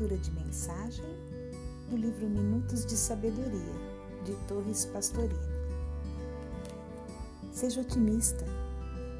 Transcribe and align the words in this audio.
Leitura 0.00 0.16
de 0.16 0.30
mensagem 0.30 1.04
do 1.90 1.96
livro 1.96 2.26
Minutos 2.26 2.86
de 2.86 2.96
Sabedoria, 2.96 3.74
de 4.24 4.34
Torres 4.48 4.86
Pastorino. 4.86 5.38
Seja 7.52 7.82
otimista, 7.82 8.46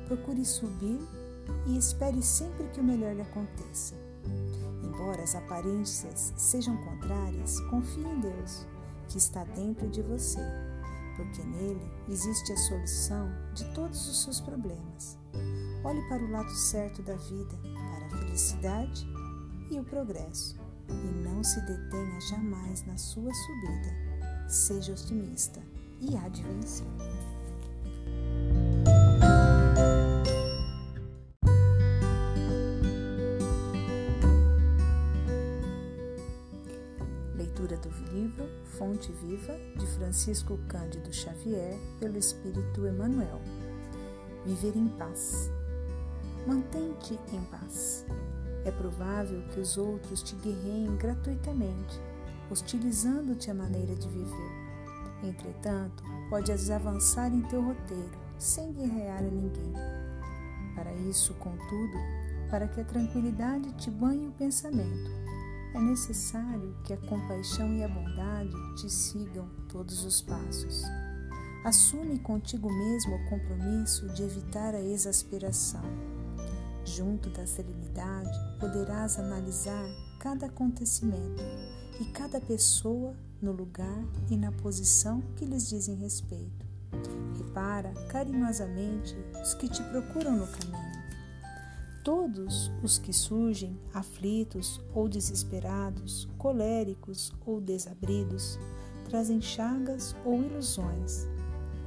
procure 0.06 0.42
subir 0.42 0.98
e 1.66 1.76
espere 1.76 2.22
sempre 2.22 2.66
que 2.68 2.80
o 2.80 2.84
melhor 2.84 3.14
lhe 3.14 3.20
aconteça. 3.20 3.94
Embora 4.82 5.22
as 5.22 5.34
aparências 5.34 6.32
sejam 6.38 6.78
contrárias, 6.78 7.60
confie 7.68 8.06
em 8.06 8.20
Deus, 8.20 8.64
que 9.06 9.18
está 9.18 9.44
dentro 9.44 9.86
de 9.86 10.00
você, 10.00 10.40
porque 11.14 11.42
nele 11.42 11.92
existe 12.08 12.54
a 12.54 12.56
solução 12.56 13.30
de 13.52 13.66
todos 13.74 14.08
os 14.08 14.22
seus 14.22 14.40
problemas. 14.40 15.18
Olhe 15.84 16.00
para 16.08 16.24
o 16.24 16.30
lado 16.30 16.50
certo 16.52 17.02
da 17.02 17.16
vida, 17.16 17.54
para 17.74 18.06
a 18.06 18.18
felicidade 18.18 19.06
e 19.70 19.78
o 19.78 19.84
progresso, 19.84 20.58
e 20.92 21.24
não 21.24 21.42
se 21.42 21.60
detenha 21.62 22.20
jamais 22.20 22.84
na 22.86 22.96
sua 22.96 23.32
subida. 23.32 24.10
Seja 24.48 24.92
otimista 24.92 25.60
e 26.00 26.16
há 26.16 26.28
de 26.28 26.42
vencer. 26.42 26.86
Leitura 37.34 37.76
do 37.76 37.88
livro 38.12 38.48
Fonte 38.78 39.12
Viva 39.12 39.56
de 39.76 39.86
Francisco 39.86 40.58
Cândido 40.68 41.12
Xavier 41.12 41.78
pelo 41.98 42.18
Espírito 42.18 42.86
Emmanuel. 42.86 43.40
Viver 44.44 44.76
em 44.76 44.88
paz. 44.88 45.50
Mantente 46.46 47.18
em 47.32 47.44
paz. 47.44 48.06
É 48.64 48.70
provável 48.70 49.42
que 49.52 49.60
os 49.60 49.78
outros 49.78 50.22
te 50.22 50.34
guerreiem 50.36 50.96
gratuitamente, 50.96 52.00
hostilizando-te 52.50 53.50
a 53.50 53.54
maneira 53.54 53.94
de 53.94 54.08
viver. 54.08 54.70
Entretanto, 55.22 56.02
podes 56.28 56.70
avançar 56.70 57.32
em 57.32 57.42
teu 57.42 57.62
roteiro, 57.62 58.18
sem 58.38 58.72
guerrear 58.72 59.18
a 59.18 59.22
ninguém. 59.22 59.72
Para 60.74 60.92
isso, 61.08 61.34
contudo, 61.34 61.98
para 62.50 62.68
que 62.68 62.80
a 62.80 62.84
tranquilidade 62.84 63.72
te 63.74 63.90
banhe 63.90 64.28
o 64.28 64.32
pensamento, 64.32 65.10
é 65.74 65.80
necessário 65.80 66.74
que 66.84 66.92
a 66.92 66.96
compaixão 66.96 67.72
e 67.74 67.84
a 67.84 67.88
bondade 67.88 68.52
te 68.76 68.90
sigam 68.90 69.48
todos 69.68 70.04
os 70.04 70.20
passos. 70.20 70.82
Assume 71.64 72.18
contigo 72.18 72.68
mesmo 72.72 73.14
o 73.14 73.28
compromisso 73.28 74.08
de 74.08 74.22
evitar 74.22 74.74
a 74.74 74.80
exasperação 74.80 75.84
Junto 76.96 77.30
da 77.30 77.46
serenidade, 77.46 78.36
poderás 78.58 79.16
analisar 79.16 79.88
cada 80.18 80.46
acontecimento 80.46 81.40
e 82.00 82.04
cada 82.06 82.40
pessoa 82.40 83.14
no 83.40 83.52
lugar 83.52 84.04
e 84.28 84.36
na 84.36 84.50
posição 84.50 85.20
que 85.36 85.44
lhes 85.44 85.68
dizem 85.68 85.94
respeito. 85.94 86.66
Repara 87.38 87.94
carinhosamente 88.08 89.16
os 89.40 89.54
que 89.54 89.68
te 89.68 89.84
procuram 89.84 90.36
no 90.36 90.48
caminho. 90.48 91.00
Todos 92.02 92.72
os 92.82 92.98
que 92.98 93.12
surgem 93.12 93.78
aflitos 93.94 94.80
ou 94.92 95.08
desesperados, 95.08 96.28
coléricos 96.38 97.32
ou 97.46 97.60
desabridos, 97.60 98.58
trazem 99.08 99.40
chagas 99.40 100.16
ou 100.24 100.42
ilusões. 100.42 101.28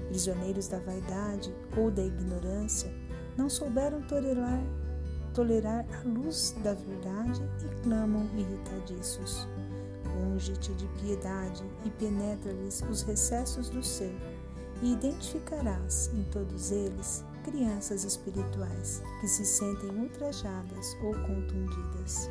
Prisioneiros 0.08 0.70
da 0.70 0.80
vaidade 0.80 1.54
ou 1.76 1.92
da 1.92 2.06
ignorância, 2.06 2.90
não 3.38 3.50
souberam 3.50 4.02
tolerar 4.04 4.64
tolerar 5.34 5.86
a 6.00 6.08
luz 6.08 6.56
da 6.64 6.74
verdade 6.74 7.42
e 7.66 7.82
clamam 7.82 8.30
irritadiços. 8.38 9.48
Unge-te 10.16 10.74
de 10.74 10.88
piedade 11.00 11.64
e 11.84 11.90
penetra-lhes 11.90 12.84
os 12.90 13.02
recessos 13.02 13.70
do 13.70 13.84
ser, 13.84 14.16
e 14.82 14.94
identificarás 14.94 16.12
em 16.14 16.24
todos 16.26 16.72
eles 16.72 17.24
crianças 17.44 18.04
espirituais 18.04 19.02
que 19.20 19.28
se 19.28 19.46
sentem 19.46 19.90
ultrajadas 19.90 20.98
ou 21.04 21.14
contundidas. 21.14 22.30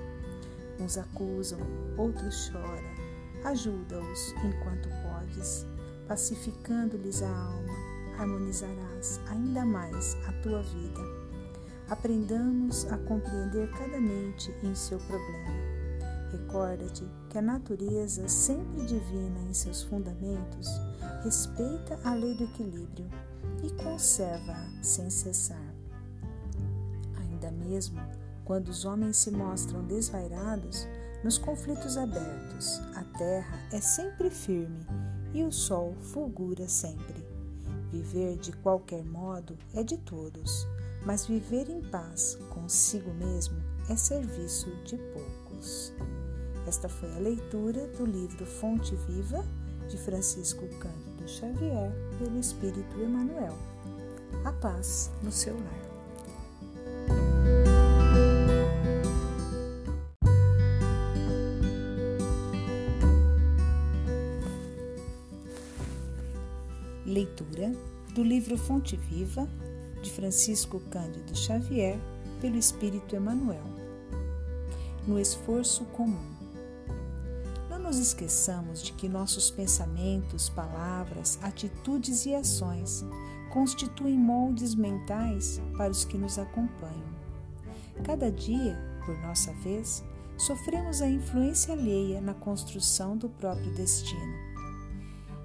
Uns 0.79 0.97
acusam, 0.97 1.61
outros 1.97 2.47
choram. 2.47 2.93
Ajuda-os 3.45 4.33
enquanto 4.45 4.89
podes, 5.03 5.67
pacificando-lhes 6.07 7.23
a 7.23 7.29
alma, 7.29 7.75
harmonizarás 8.19 9.21
ainda 9.29 9.65
mais 9.65 10.17
a 10.27 10.33
tua 10.43 10.63
vida 10.63 11.22
Aprendamos 11.93 12.91
a 12.91 12.97
compreender 12.97 13.71
cada 13.73 14.01
mente 14.01 14.51
em 14.63 14.75
seu 14.75 14.99
problema. 14.99 15.53
Recorda-te 16.31 17.07
que 17.29 17.37
a 17.37 17.43
natureza, 17.43 18.27
sempre 18.29 18.87
divina 18.87 19.39
em 19.41 19.53
seus 19.53 19.83
fundamentos, 19.83 20.71
respeita 21.23 22.01
a 22.03 22.15
lei 22.15 22.35
do 22.35 22.45
equilíbrio 22.45 23.11
e 23.63 23.71
conserva-a 23.73 24.83
sem 24.83 25.11
cessar. 25.11 25.75
Ainda 27.19 27.51
mesmo 27.51 28.01
quando 28.43 28.69
os 28.69 28.87
homens 28.87 29.19
se 29.19 29.31
mostram 29.31 29.85
desvairados, 29.85 30.89
nos 31.23 31.37
conflitos 31.37 31.99
abertos, 31.99 32.81
a 32.95 33.05
terra 33.19 33.59
é 33.71 33.83
sempre 33.83 34.31
firme 34.31 34.87
e 35.35 35.45
o 35.45 35.53
sol 35.53 35.95
fulgura 36.01 36.67
sempre. 36.67 37.23
Viver 37.91 38.39
de 38.39 38.51
qualquer 38.51 39.05
modo 39.05 39.59
é 39.75 39.85
de 39.85 39.99
todos 39.99 40.67
mas 41.05 41.27
viver 41.27 41.69
em 41.69 41.81
paz 41.81 42.39
consigo 42.51 43.13
mesmo 43.15 43.57
é 43.89 43.97
serviço 43.97 44.71
de 44.85 44.97
poucos. 44.97 45.93
Esta 46.67 46.89
foi 46.89 47.13
a 47.15 47.19
leitura 47.19 47.89
do 47.89 48.05
livro 48.05 48.47
Fonte 48.47 48.95
Viva 49.09 49.45
de 49.89 49.99
Francisco 49.99 50.67
Cândido 50.79 51.29
Xavier 51.29 51.93
pelo 52.19 52.39
Espírito 52.39 53.01
Emmanuel. 53.01 53.59
A 54.45 54.53
paz 54.53 55.11
no 55.23 55.33
seu 55.33 55.55
lar. 55.55 55.83
Leitura 67.05 67.73
do 68.15 68.23
livro 68.23 68.57
Fonte 68.57 68.97
Viva 68.97 69.49
de 70.03 70.11
Francisco 70.11 70.81
Cândido 70.91 71.35
Xavier, 71.35 71.99
pelo 72.41 72.57
Espírito 72.57 73.17
Emmanuel. 73.17 73.65
No 75.07 75.19
esforço 75.19 75.85
comum. 75.87 76.33
Não 77.71 77.79
nos 77.79 77.99
esqueçamos 77.99 78.83
de 78.83 78.93
que 78.93 79.09
nossos 79.09 79.51
pensamentos, 79.51 80.49
palavras, 80.49 81.39
atitudes 81.43 82.27
e 82.27 82.35
ações 82.35 83.05
constituem 83.51 84.19
moldes 84.19 84.75
mentais 84.75 85.61
para 85.77 85.91
os 85.91 86.05
que 86.05 86.19
nos 86.19 86.39
acompanham. 86.39 87.13
Cada 88.05 88.31
dia, 88.31 88.79
por 89.07 89.17
nossa 89.19 89.53
vez, 89.55 90.05
sofremos 90.37 91.01
a 91.01 91.09
influência 91.09 91.75
alheia 91.75 92.21
na 92.21 92.35
construção 92.35 93.17
do 93.17 93.29
próprio 93.29 93.73
destino 93.75 94.52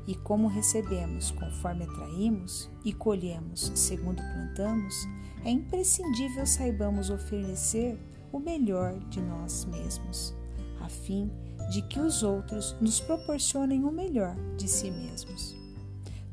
e 0.07 0.15
como 0.15 0.47
recebemos 0.47 1.31
conforme 1.31 1.83
atraímos 1.83 2.69
e 2.85 2.93
colhemos 2.93 3.71
segundo 3.75 4.23
plantamos, 4.23 4.95
é 5.43 5.51
imprescindível 5.51 6.45
saibamos 6.45 7.09
oferecer 7.09 7.99
o 8.31 8.39
melhor 8.39 8.97
de 9.09 9.21
nós 9.21 9.65
mesmos, 9.65 10.33
a 10.81 10.89
fim 10.89 11.29
de 11.69 11.81
que 11.81 11.99
os 11.99 12.23
outros 12.23 12.75
nos 12.79 12.99
proporcionem 12.99 13.83
o 13.83 13.91
melhor 13.91 14.35
de 14.55 14.67
si 14.67 14.89
mesmos. 14.89 15.55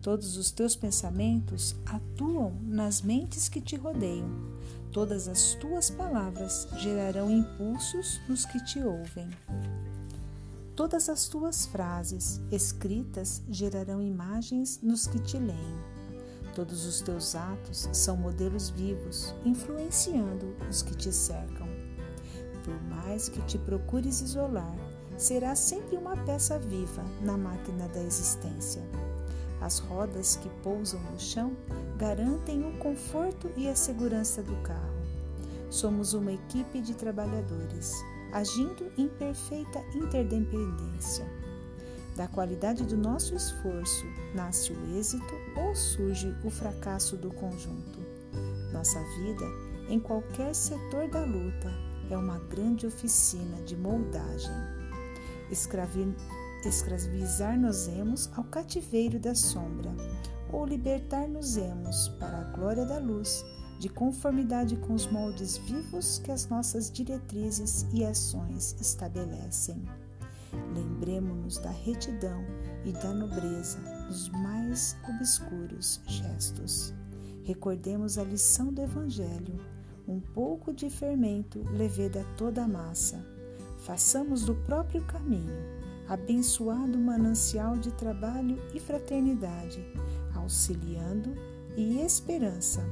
Todos 0.01 0.37
os 0.37 0.53
teus 0.53 0.77
pensamentos 0.77 1.75
atuam 1.87 2.53
nas 2.63 3.01
mentes 3.01 3.49
que 3.49 3.61
te 3.61 3.75
rodeiam. 3.75 4.29
Todas 4.93 5.29
as 5.29 5.55
tuas 5.55 5.91
palavras 5.91 6.69
gerarão 6.77 7.31
impulsos 7.31 8.21
nos 8.29 8.45
que 8.45 8.63
te 8.65 8.81
ouvem. 8.81 9.29
Todas 10.77 11.09
as 11.09 11.29
tuas 11.29 11.67
frases 11.67 12.41
escritas 12.51 13.41
gerarão 13.49 14.03
imagens 14.03 14.81
nos 14.83 15.07
que 15.07 15.21
te 15.21 15.39
leem. 15.39 15.79
Todos 16.53 16.85
os 16.85 17.01
teus 17.01 17.37
atos 17.37 17.89
são 17.93 18.17
modelos 18.17 18.71
vivos, 18.71 19.33
influenciando 19.45 20.57
os 20.69 20.83
que 20.83 20.97
te 20.97 21.13
cercam. 21.13 21.69
Por 22.65 22.83
mais 22.83 23.29
que 23.29 23.41
te 23.43 23.57
procures 23.57 24.21
isolar, 24.21 24.75
serás 25.17 25.61
sempre 25.61 25.97
uma 25.97 26.17
peça 26.17 26.59
viva 26.59 27.05
na 27.21 27.37
máquina 27.37 27.87
da 27.89 28.03
existência. 28.03 28.83
As 29.61 29.79
rodas 29.79 30.35
que 30.35 30.49
pousam 30.61 31.01
no 31.13 31.21
chão 31.21 31.57
garantem 31.97 32.69
o 32.69 32.77
conforto 32.79 33.49
e 33.57 33.69
a 33.69 33.77
segurança 33.77 34.43
do 34.43 34.57
carro. 34.63 35.05
Somos 35.71 36.15
uma 36.15 36.33
equipe 36.33 36.81
de 36.81 36.95
trabalhadores 36.95 37.95
agindo 38.35 38.93
em 38.99 39.09
perfeita 39.09 39.79
interdependência. 39.95 41.25
Da 42.17 42.29
qualidade 42.29 42.85
do 42.85 42.97
nosso 42.97 43.35
esforço 43.35 44.05
nasce 44.35 44.73
o 44.73 44.99
êxito 44.99 45.35
ou 45.57 45.75
surge 45.75 46.37
o 46.45 46.51
fracasso 46.51 47.17
do 47.17 47.33
conjunto. 47.33 47.99
Nossa 48.73 49.01
vida, 49.19 49.47
em 49.89 49.99
qualquer 50.01 50.55
setor 50.55 51.09
da 51.09 51.25
luta, 51.25 51.73
é 52.11 52.17
uma 52.17 52.39
grande 52.39 52.87
oficina 52.87 53.63
de 53.63 53.77
moldagem. 53.77 54.53
Escravizar-nos-emos 56.65 58.31
ao 58.37 58.45
cativeiro 58.45 59.19
da 59.19 59.35
sombra, 59.35 59.91
ou 60.53 60.65
libertar-nos-emos 60.67 62.09
para 62.21 62.39
a 62.39 62.45
glória 62.57 62.85
da 62.85 62.99
luz, 62.99 63.45
de 63.85 63.91
conformidade 63.91 64.79
com 64.79 64.95
os 64.95 65.07
moldes 65.07 65.59
vivos 65.59 66.19
que 66.19 66.33
as 66.33 66.49
nossas 66.49 66.91
diretrizes 66.91 67.87
e 67.93 68.03
ações 68.03 68.75
estabelecem. 68.81 69.85
Lembremos-nos 70.75 71.59
da 71.59 71.69
retidão 71.69 72.43
e 72.83 72.93
da 72.93 73.13
nobreza 73.13 73.79
nos 74.07 74.31
mais 74.31 74.97
obscuros 75.07 76.01
gestos. 76.07 76.95
Recordemos 77.43 78.17
a 78.17 78.25
lição 78.25 78.73
do 78.73 78.81
Evangelho. 78.81 79.61
Um 80.09 80.19
pouco 80.19 80.73
de 80.73 80.89
fermento 80.89 81.63
leveda 81.71 82.25
toda 82.39 82.65
a 82.65 82.69
massa. 82.69 83.23
Façamos 83.81 84.47
do 84.47 84.55
próprio 84.55 85.05
caminho, 85.05 85.59
abençoado 86.09 86.97
manancial 86.97 87.77
de 87.77 87.93
trabalho 87.93 88.57
e 88.73 88.81
fraternidade, 88.81 89.85
auxiliando 90.35 91.35
e 91.77 92.01
esperança, 92.01 92.83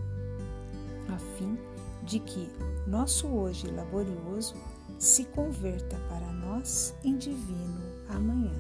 a 1.13 1.19
fim 1.37 1.59
de 2.05 2.19
que 2.19 2.51
nosso 2.87 3.29
hoje 3.29 3.69
laborioso 3.69 4.55
se 4.99 5.25
converta 5.27 5.97
para 6.09 6.33
nós 6.33 6.95
em 7.05 7.17
divino 7.17 7.81
amanhã. 8.09 8.55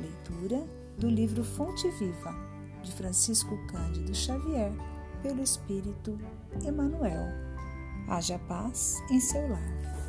Leitura 0.00 0.64
do 0.98 1.08
livro 1.08 1.44
Fonte 1.44 1.88
Viva, 1.92 2.34
de 2.82 2.92
Francisco 2.92 3.56
Cândido 3.66 4.14
Xavier, 4.14 4.72
pelo 5.22 5.42
Espírito 5.42 6.18
Emmanuel. 6.64 7.26
Haja 8.08 8.38
paz 8.40 8.96
em 9.10 9.20
seu 9.20 9.48
lar. 9.48 9.99